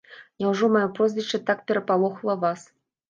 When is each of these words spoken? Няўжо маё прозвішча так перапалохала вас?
Няўжо 0.43 0.69
маё 0.75 0.87
прозвішча 0.95 1.41
так 1.51 1.63
перапалохала 1.73 2.39
вас? 2.47 2.69